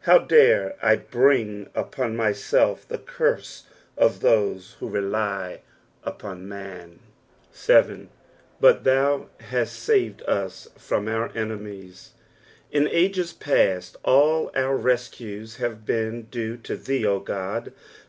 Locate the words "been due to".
15.86-16.76